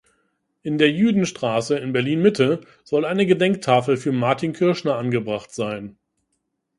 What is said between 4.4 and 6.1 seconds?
Kirschner angebracht sein.